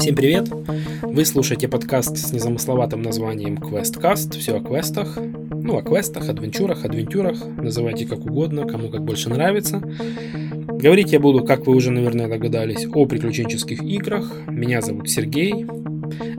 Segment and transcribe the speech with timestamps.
[0.00, 0.48] Всем привет!
[1.02, 4.38] Вы слушаете подкаст с незамысловатым названием QuestCast.
[4.38, 5.18] Все о квестах.
[5.18, 7.36] Ну, о квестах, адвенчурах, адвентюрах.
[7.58, 9.82] Называйте как угодно, кому как больше нравится.
[10.68, 14.32] Говорить я буду, как вы уже, наверное, догадались, о приключенческих играх.
[14.48, 15.66] Меня зовут Сергей.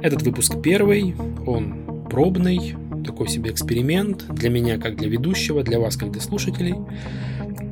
[0.02, 1.14] Этот выпуск первый.
[1.46, 2.74] Он пробный,
[3.06, 6.74] такой себе эксперимент для меня как для ведущего, для вас как для слушателей.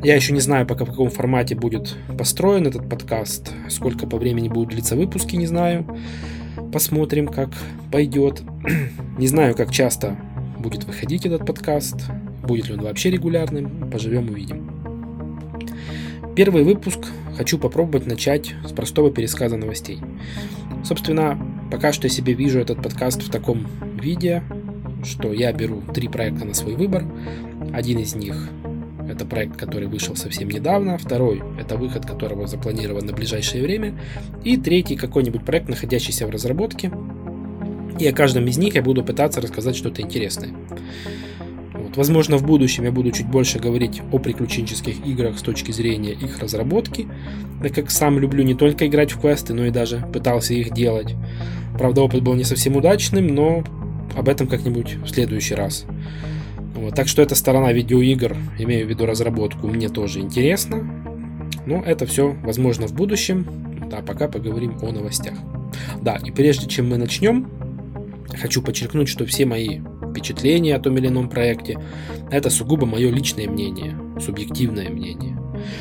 [0.01, 4.47] Я еще не знаю, пока в каком формате будет построен этот подкаст, сколько по времени
[4.47, 5.85] будут длиться выпуски, не знаю.
[6.71, 7.49] Посмотрим, как
[7.91, 8.41] пойдет.
[9.17, 10.15] не знаю, как часто
[10.57, 11.97] будет выходить этот подкаст,
[12.47, 14.71] будет ли он вообще регулярным, поживем увидим.
[16.33, 16.99] Первый выпуск
[17.35, 19.99] хочу попробовать начать с простого пересказа новостей.
[20.85, 21.37] Собственно,
[21.69, 23.67] пока что я себе вижу этот подкаст в таком
[24.01, 24.43] виде,
[25.03, 27.03] что я беру три проекта на свой выбор.
[27.73, 28.49] Один из них
[29.19, 30.97] это проект, который вышел совсем недавно.
[30.97, 33.99] Второй– это выход которого запланирован на ближайшее время.
[34.45, 36.89] И третий– какой-нибудь проект, находящийся в разработке.
[37.99, 40.51] И о каждом из них я буду пытаться рассказать что-то интересное.
[41.73, 41.97] Вот.
[41.97, 46.39] Возможно, в будущем я буду чуть больше говорить о приключенческих играх с точки зрения их
[46.39, 47.05] разработки,
[47.61, 51.13] так как сам люблю не только играть в квесты, но и даже пытался их делать.
[51.77, 53.65] Правда, опыт был не совсем удачным, но
[54.15, 55.85] об этом как-нибудь в следующий раз.
[56.75, 60.83] Вот, так что эта сторона видеоигр, имею в виду разработку, мне тоже интересна.
[61.65, 63.45] Но это все возможно в будущем.
[63.91, 65.33] А пока поговорим о новостях.
[66.01, 67.49] Да, и прежде чем мы начнем,
[68.39, 69.79] хочу подчеркнуть, что все мои
[70.11, 71.79] впечатления о том или ином проекте
[72.31, 75.37] это сугубо мое личное мнение, субъективное мнение.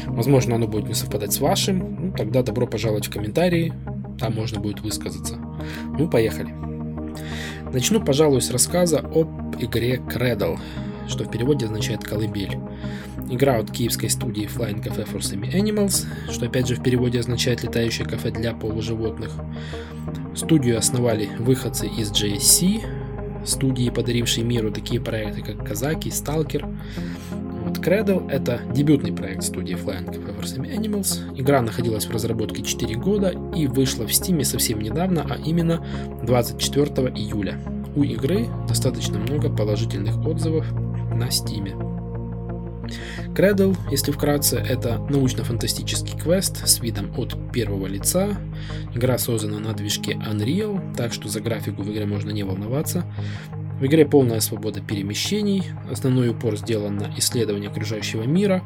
[0.07, 3.73] Возможно, оно будет не совпадать с вашим, ну, тогда добро пожаловать в комментарии,
[4.19, 5.37] там можно будет высказаться.
[5.99, 6.55] Ну, поехали.
[7.73, 10.59] Начну, пожалуй, с рассказа об игре Cradle,
[11.09, 12.59] что в переводе означает «колыбель».
[13.31, 17.63] Игра от киевской студии Flying Cafe for Semi Animals, что опять же в переводе означает
[17.63, 19.33] «летающее кафе для полуживотных».
[20.35, 22.83] Студию основали выходцы из JSC,
[23.45, 26.67] студии, подарившие миру такие проекты, как Казаки, Сталкер.
[27.65, 31.39] Вот Cradle— это дебютный проект студии Flying Cafe for Semi Animals.
[31.39, 35.85] Игра находилась в разработке 4 года и вышла в Steam совсем недавно, а именно
[36.23, 37.59] 24 июля.
[37.99, 41.67] У игры достаточно много положительных отзывов на Steam.
[43.35, 48.37] Cradle, если вкратце, это научно-фантастический квест с видом от первого лица.
[48.95, 53.05] Игра создана на движке Unreal, так что за графику в игре можно не волноваться.
[53.81, 58.63] В игре полная свобода перемещений, основной упор сделан на исследование окружающего мира.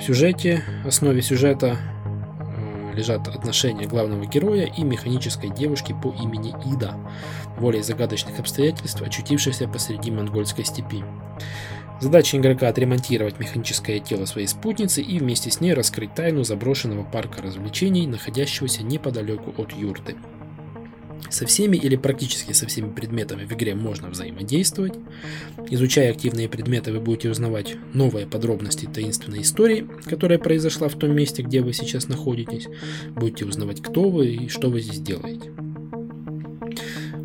[0.00, 1.78] В сюжете, основе сюжета
[2.98, 6.94] лежат отношения главного героя и механической девушки по имени Ида,
[7.56, 11.04] волей загадочных обстоятельств, очутившейся посреди монгольской степи.
[12.00, 17.42] Задача игрока отремонтировать механическое тело своей спутницы и вместе с ней раскрыть тайну заброшенного парка
[17.42, 20.16] развлечений, находящегося неподалеку от юрты.
[21.30, 24.94] Со всеми или практически со всеми предметами в игре можно взаимодействовать.
[25.70, 31.42] Изучая активные предметы, вы будете узнавать новые подробности таинственной истории, которая произошла в том месте,
[31.42, 32.66] где вы сейчас находитесь.
[33.10, 35.52] Будете узнавать, кто вы и что вы здесь делаете.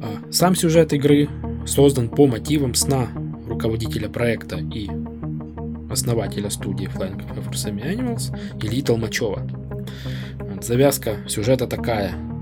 [0.01, 1.29] А сам сюжет игры
[1.65, 3.09] создан по мотивам сна
[3.47, 4.89] руководителя проекта и
[5.89, 9.47] основателя студии Flying Semi Animals Ильи Толмачева.
[10.61, 12.32] Завязка сюжета такая.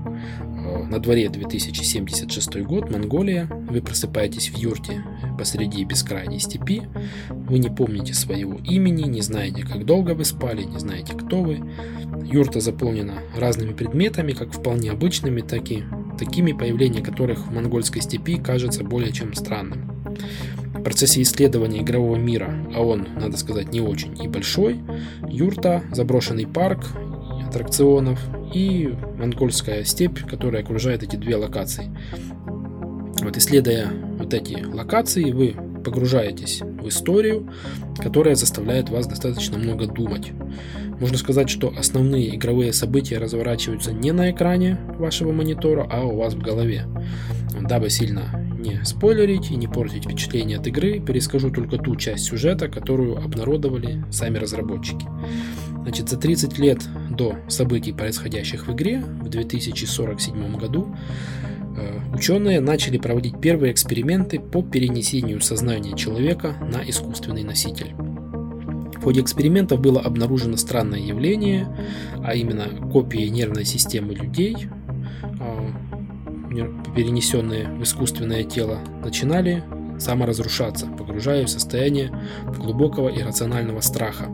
[0.78, 3.46] На дворе 2076 год, Монголия.
[3.68, 5.04] Вы просыпаетесь в юрте
[5.38, 6.82] посреди бескрайней степи.
[7.28, 11.60] Вы не помните своего имени, не знаете, как долго вы спали, не знаете, кто вы.
[12.24, 15.84] Юрта заполнена разными предметами, как вполне обычными, так и
[16.18, 19.90] такими, появление которых в монгольской степи кажется более чем странным.
[20.74, 24.80] В процессе исследования игрового мира, а он, надо сказать, не очень и большой,
[25.28, 26.86] юрта, заброшенный парк
[27.52, 28.18] аттракционов
[28.54, 31.90] и монгольская степь, которая окружает эти две локации.
[33.20, 35.54] Вот исследуя вот эти локации, вы
[35.84, 37.50] погружаетесь в историю,
[37.98, 40.32] которая заставляет вас достаточно много думать.
[40.98, 46.34] Можно сказать, что основные игровые события разворачиваются не на экране вашего монитора, а у вас
[46.34, 46.86] в голове.
[47.60, 52.68] Дабы сильно не спойлерить и не портить впечатление от игры, перескажу только ту часть сюжета,
[52.68, 55.06] которую обнародовали сами разработчики.
[55.82, 56.80] Значит, за 30 лет
[57.10, 60.94] до событий, происходящих в игре, в 2047 году,
[61.76, 67.94] э, ученые начали проводить первые эксперименты по перенесению сознания человека на искусственный носитель.
[67.96, 71.66] В ходе экспериментов было обнаружено странное явление,
[72.22, 74.68] а именно копии нервной системы людей,
[75.40, 75.72] э,
[76.94, 79.64] перенесенные в искусственное тело, начинали
[79.98, 82.12] саморазрушаться, погружая в состояние
[82.56, 84.28] глубокого иррационального страха.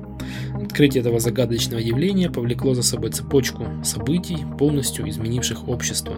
[0.55, 6.17] Открытие этого загадочного явления повлекло за собой цепочку событий, полностью изменивших общество.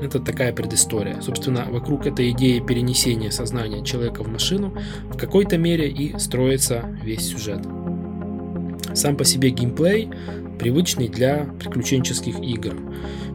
[0.00, 1.20] Это такая предыстория.
[1.20, 4.74] Собственно, вокруг этой идеи перенесения сознания человека в машину
[5.10, 7.60] в какой-то мере и строится весь сюжет.
[8.94, 10.10] Сам по себе геймплей
[10.58, 12.74] привычный для приключенческих игр.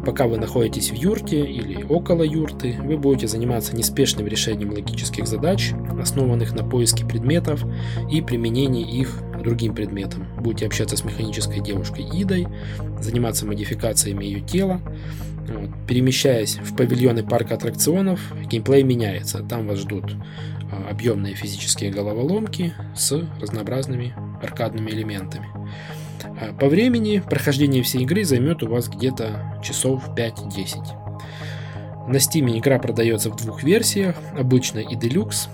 [0.06, 5.72] Пока вы находитесь в юрте или около юрты, вы будете заниматься неспешным решением логических задач,
[6.00, 7.64] основанных на поиске предметов
[8.12, 10.28] и применении их другим предметам.
[10.38, 12.48] Будете общаться с механической девушкой Идой,
[13.00, 14.82] заниматься модификациями ее тела.
[15.48, 15.70] Вот.
[15.88, 19.40] Перемещаясь в павильоны парка аттракционов, геймплей меняется.
[19.44, 20.16] Там вас ждут
[20.72, 25.48] а, объемные физические головоломки с разнообразными аркадными элементами.
[26.24, 31.02] А, по времени прохождение всей игры займет у вас где-то часов 5-10.
[32.08, 35.50] На Steam игра продается в двух версиях, обычной и Deluxe.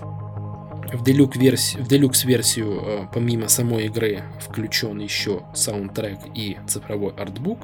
[0.92, 7.60] В Deluxe-версию, э, помимо самой игры включен еще саундтрек и цифровой артбук.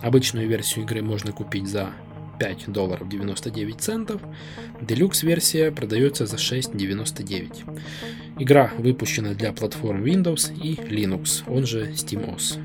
[0.00, 1.90] Обычную версию игры можно купить за
[2.38, 4.20] 5 долларов 99 центов.
[4.80, 7.64] Deluxe версия продается за 6,99.
[8.38, 12.58] Игра выпущена для платформ Windows и Linux, он же SteamOS.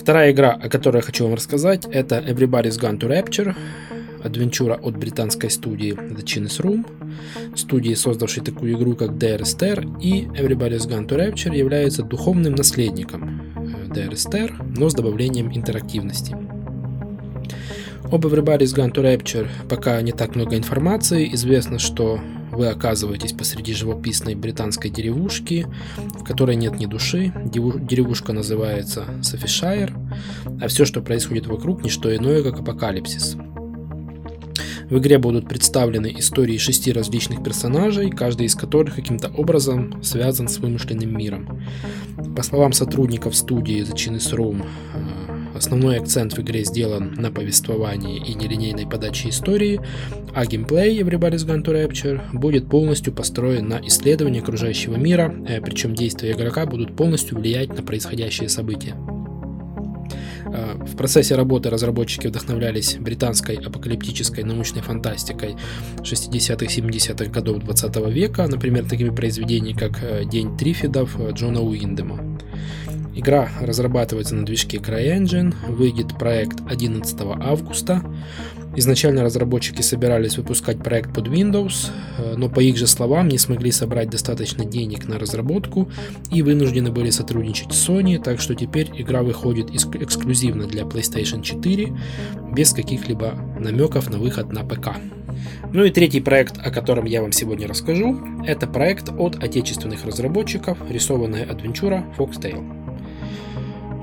[0.00, 3.56] Вторая игра, о которой я хочу вам рассказать, это Everybody's Gone to Rapture,
[4.24, 6.86] адвенчура от британской студии The Chinese Room,
[7.56, 13.40] студии, создавшей такую игру, как DRSTR, и Everybody's Gone to Rapture является духовным наследником
[13.90, 16.36] DRSTR, э, но с добавлением интерактивности.
[18.10, 21.32] Об Everybody's Gone to Rapture пока не так много информации.
[21.32, 22.20] Известно, что
[22.52, 25.66] вы оказываетесь посреди живописной британской деревушки,
[25.96, 27.32] в которой нет ни души.
[27.44, 29.92] Деревушка называется Софишайр,
[30.60, 33.36] а все, что происходит вокруг, не что иное, как апокалипсис.
[34.94, 40.58] В игре будут представлены истории шести различных персонажей, каждый из которых каким-то образом связан с
[40.58, 41.60] вымышленным миром.
[42.36, 44.64] По словам сотрудников студии The Chinese Room,
[45.52, 49.80] Основной акцент в игре сделан на повествовании и нелинейной подаче истории,
[50.32, 55.94] а геймплей Everybody's Gone to Rapture будет полностью построен на исследовании окружающего мира, э, причем
[55.94, 58.94] действия игрока будут полностью влиять на происходящие события.
[60.54, 65.56] Э, в процессе работы разработчики вдохновлялись британской апокалиптической научной фантастикой
[65.98, 72.38] 60-70-х годов 20 века, например, такими произведениями, как э, «День Трифидов» Джона Уиндема.
[73.16, 78.02] Игра разрабатывается на движке CryEngine, выйдет проект 11 августа.
[78.76, 83.70] Изначально разработчики собирались выпускать проект под Windows, э, но по их же словам не смогли
[83.70, 85.88] собрать достаточно денег на разработку
[86.32, 91.96] и вынуждены были сотрудничать с Sony, так что теперь игра выходит эксклюзивно для PlayStation 4
[92.52, 94.96] без каких-либо намеков на выход на ПК.
[95.72, 100.78] Ну и третий проект, о котором я вам сегодня расскажу, это проект от отечественных разработчиков,
[100.90, 102.83] рисованная адвенчура Foxtail.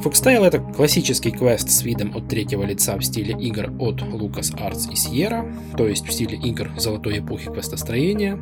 [0.03, 4.95] Foxtail это классический квест с видом от третьего лица в стиле игр от LucasArts и
[4.95, 8.35] Sierra, то есть в стиле игр золотой эпохи квестостроения.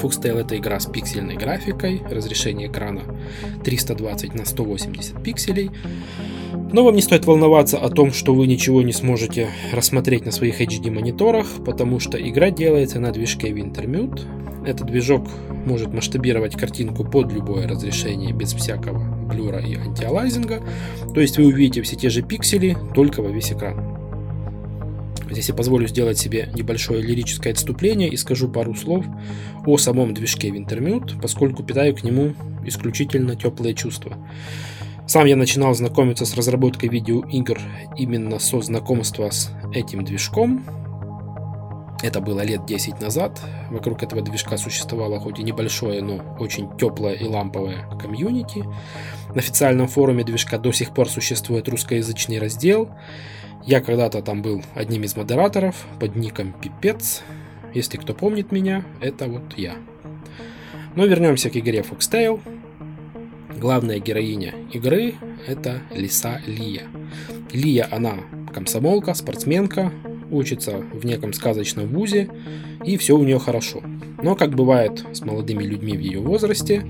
[0.00, 3.02] Foxtail это игра с пиксельной графикой, разрешение экрана
[3.64, 5.72] 320 на 180 пикселей.
[6.72, 10.60] Но вам не стоит волноваться о том, что вы ничего не сможете рассмотреть на своих
[10.60, 14.66] HD мониторах, потому что игра делается на движке Wintermute.
[14.66, 15.28] Этот движок
[15.64, 20.62] может масштабировать картинку под любое разрешение без всякого блюра и антиалайзинга.
[21.14, 23.96] То есть вы увидите все те же пиксели, только во весь экран.
[25.30, 29.04] Здесь я позволю сделать себе небольшое лирическое отступление и скажу пару слов
[29.64, 32.34] о самом движке Wintermute, поскольку питаю к нему
[32.64, 34.16] исключительно теплые чувства.
[35.06, 37.60] Сам я начинал знакомиться с разработкой видеоигр
[37.96, 40.64] именно со знакомства с этим движком,
[42.02, 43.40] это было лет 10 назад.
[43.70, 48.64] Вокруг этого движка существовало хоть и небольшое, но очень теплое и ламповое комьюнити.
[49.28, 52.90] На официальном форуме движка до сих пор существует русскоязычный раздел.
[53.64, 57.22] Я когда-то там был одним из модераторов под ником Пипец.
[57.74, 59.74] Если кто помнит меня, это вот я.
[60.94, 62.40] Но вернемся к игре Foxtail.
[63.58, 65.14] Главная героиня игры
[65.46, 66.82] это Лиса Лия.
[67.52, 68.16] Лия, она
[68.52, 69.92] комсомолка, спортсменка,
[70.30, 72.28] учится в неком сказочном вузе,
[72.84, 73.82] и все у нее хорошо.
[74.22, 76.84] Но, как бывает с молодыми людьми в ее возрасте,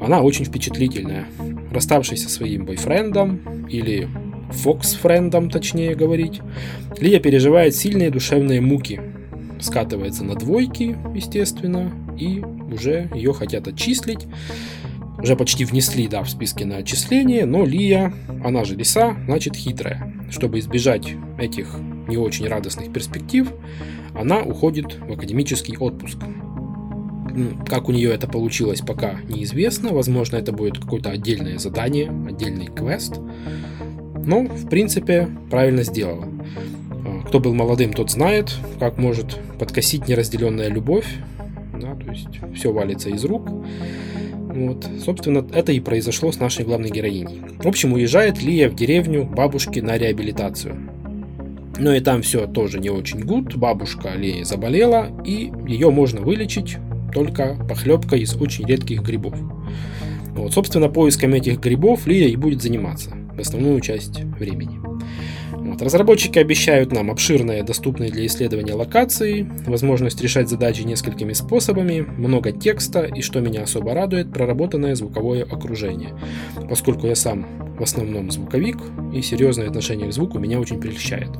[0.00, 1.26] она очень впечатлительная.
[1.70, 4.08] Расставшись со своим бойфрендом, или
[4.50, 6.40] фокс-френдом, точнее говорить,
[6.98, 9.00] Лия переживает сильные душевные муки.
[9.60, 14.26] Скатывается на двойки, естественно, и уже ее хотят отчислить.
[15.24, 18.12] Уже почти внесли, да, в списке на отчисление, но Лия,
[18.44, 20.12] она же лиса, значит хитрая.
[20.30, 21.74] Чтобы избежать этих
[22.08, 23.50] не очень радостных перспектив,
[24.14, 26.18] она уходит в академический отпуск.
[27.66, 29.94] Как у нее это получилось, пока неизвестно.
[29.94, 33.18] Возможно, это будет какое-то отдельное задание, отдельный квест.
[34.26, 36.28] Но, в принципе, правильно сделала.
[36.90, 41.06] А, кто был молодым, тот знает, как может подкосить неразделенная любовь.
[41.80, 43.48] Да, то есть все валится из рук.
[44.54, 44.86] Вот.
[45.04, 47.42] Собственно, это и произошло с нашей главной героиней.
[47.58, 50.76] В общем, уезжает Лия в деревню бабушки на реабилитацию.
[51.76, 53.56] Но и там все тоже не очень гуд.
[53.56, 56.76] Бабушка Лея заболела, и ее можно вылечить
[57.12, 59.34] только похлебкой из очень редких грибов.
[60.36, 64.93] Вот, собственно, поиском этих грибов Лия и будет заниматься в основную часть времени.
[65.64, 65.80] Вот.
[65.80, 73.04] Разработчики обещают нам обширные, доступные для исследования локации, возможность решать задачи несколькими способами, много текста
[73.04, 76.10] и, что меня особо радует, проработанное звуковое окружение.
[76.68, 77.46] Поскольку я сам
[77.78, 78.76] в основном звуковик,
[79.12, 81.30] и серьезное отношение к звуку меня очень прельщает.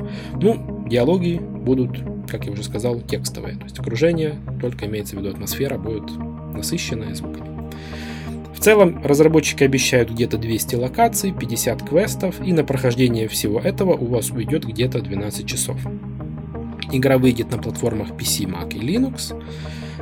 [0.40, 3.56] Ну, диалоги будут, как я уже сказал, текстовые.
[3.56, 6.10] То есть окружение, только имеется в виду атмосфера, будет
[6.54, 7.53] насыщенная звуками
[8.60, 14.30] целом разработчики обещают где-то 200 локаций, 50 квестов, и на прохождение всего этого у вас
[14.30, 15.76] уйдет где-то 12 часов.
[16.92, 19.34] Игра выйдет на платформах PC, Mac и Linux.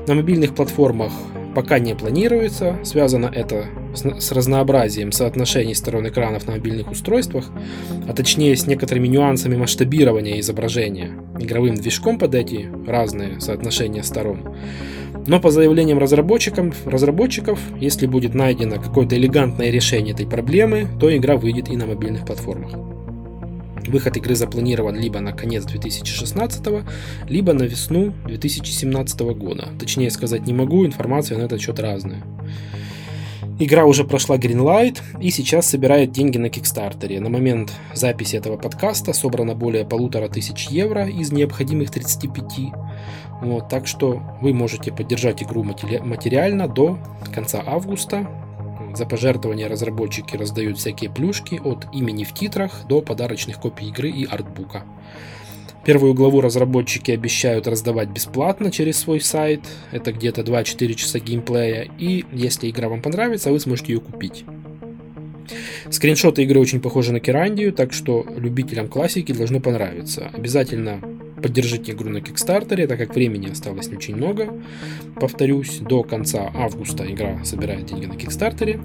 [0.07, 1.13] На мобильных платформах
[1.55, 2.79] пока не планируется.
[2.85, 7.51] Связано это с, с разнообразием соотношений сторон экранов на мобильных устройствах,
[8.09, 14.55] а точнее с некоторыми нюансами масштабирования изображения, игровым движком под эти разные соотношения сторон.
[15.27, 21.37] Но по заявлениям разработчиков, разработчиков, если будет найдено какое-то элегантное решение этой проблемы, то игра
[21.37, 22.73] выйдет и на мобильных платформах.
[23.87, 26.85] Выход игры запланирован либо на конец 2016,
[27.29, 29.69] либо на весну 2017 года.
[29.79, 32.23] Точнее сказать не могу, информация на этот счет разная.
[33.59, 37.21] Игра уже прошла Greenlight и сейчас собирает деньги на Кикстартере.
[37.21, 42.73] На момент записи этого подкаста собрано более полутора тысяч евро из необходимых 35.
[43.41, 46.99] Вот, так что вы можете поддержать игру материально до
[47.33, 48.27] конца августа.
[48.95, 54.25] За пожертвования разработчики раздают всякие плюшки от имени в титрах до подарочных копий игры и
[54.25, 54.85] артбука.
[55.85, 59.61] Первую главу разработчики обещают раздавать бесплатно через свой сайт.
[59.91, 61.89] Это где-то 2-4 часа геймплея.
[61.99, 64.45] И если игра вам понравится, вы сможете ее купить.
[65.91, 70.31] Скриншоты игры очень похожи на Керандию, так что любителям классики должно понравиться.
[70.33, 71.01] Обязательно
[71.43, 74.55] Поддержите игру на Кикстартере, так как времени осталось не очень много.
[75.17, 78.79] Повторюсь, до конца августа игра собирает деньги на Кикстартере.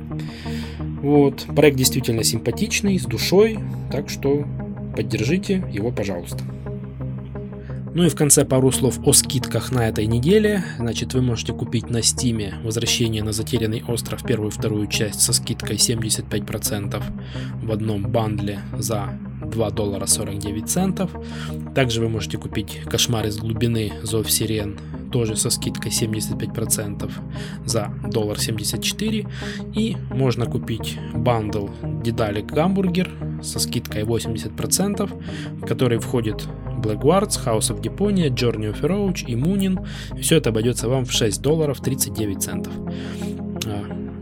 [1.04, 1.46] Вот.
[1.56, 3.60] Проект действительно симпатичный, с душой,
[3.92, 4.48] так что
[4.96, 6.44] поддержите его, пожалуйста.
[7.98, 10.64] Ну и в конце пару слов о скидках на этой неделе.
[10.78, 15.34] Значит, вы можете купить на Steam «Возвращение на затерянный остров» первую и вторую часть со
[15.34, 17.02] скидкой 75%
[17.64, 21.10] в одном бандле за 2 доллара 49 центов.
[21.74, 23.92] Также вы можете купить «Кошмар из глубины.
[24.04, 24.78] Зов сирен»
[25.12, 27.12] тоже со скидкой 75%
[27.66, 29.28] за доллар 74
[29.74, 31.70] и можно купить бандл
[32.04, 33.12] Дедалик Гамбургер
[33.42, 36.48] со скидкой 80%, в который входит
[36.88, 39.86] Black Guards, House of Deponia, Journey of Roach и Moonin.
[40.22, 42.74] Все это обойдется вам в 6 долларов 39 центов.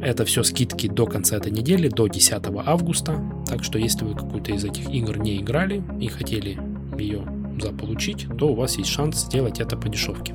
[0.01, 3.21] Это все скидки до конца этой недели, до 10 августа.
[3.47, 6.59] Так что если вы какую-то из этих игр не играли и хотели
[6.97, 7.23] ее
[7.59, 10.33] заполучить, то у вас есть шанс сделать это по дешевке.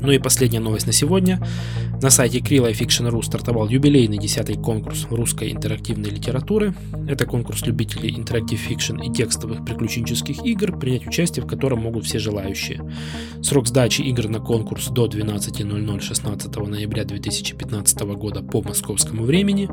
[0.00, 1.40] Ну и последняя новость на сегодня.
[2.00, 6.72] На сайте КРИЛ ifiction.ru стартовал юбилейный 10-й конкурс русской интерактивной литературы.
[7.08, 12.20] Это конкурс любителей interactive fiction и текстовых приключенческих игр, принять участие в котором могут все
[12.20, 12.88] желающие.
[13.42, 19.68] Срок сдачи игр на конкурс до 12.00 16 ноября 2015 года по московскому времени.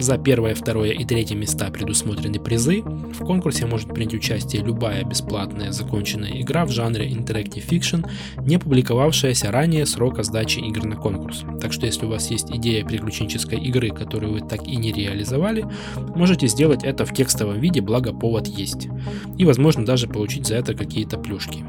[0.00, 2.82] За первое, второе и третье места предусмотрены призы.
[2.82, 8.00] В конкурсе может принять участие любая бесплатная законченная игра в жанре interactive fiction,
[8.44, 11.44] не публиковавшаяся ранее срока сдачи игр на конкурс.
[11.60, 15.66] Так что если у вас есть идея приключенческой игры, которую вы так и не реализовали,
[16.14, 18.88] можете сделать это в текстовом виде, благо повод есть.
[19.38, 21.64] И возможно даже получить за это какие-то плюшки.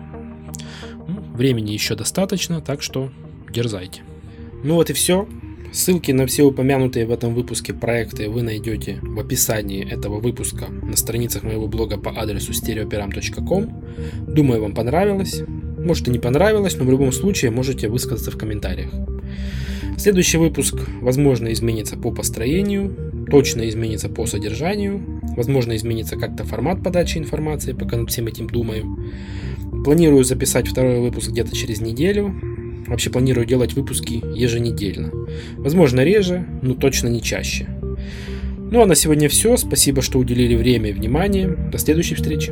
[1.08, 3.10] Ну, времени еще достаточно, так что
[3.50, 4.02] дерзайте.
[4.64, 5.28] Ну вот и все.
[5.72, 10.98] Ссылки на все упомянутые в этом выпуске проекты вы найдете в описании этого выпуска на
[10.98, 13.84] страницах моего блога по адресу stereoperam.com.
[14.28, 15.44] Думаю, вам понравилось.
[15.84, 18.92] Может и не понравилось, но в любом случае можете высказаться в комментариях.
[19.98, 22.96] Следующий выпуск, возможно, изменится по построению,
[23.30, 28.98] точно изменится по содержанию, возможно, изменится как-то формат подачи информации, пока над всем этим думаю.
[29.84, 32.34] Планирую записать второй выпуск где-то через неделю.
[32.88, 35.12] Вообще планирую делать выпуски еженедельно.
[35.58, 37.68] Возможно, реже, но точно не чаще.
[38.72, 39.56] Ну а на сегодня все.
[39.58, 41.48] Спасибо, что уделили время и внимание.
[41.48, 42.52] До следующей встречи.